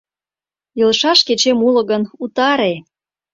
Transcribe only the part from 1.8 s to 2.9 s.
гын, утаре!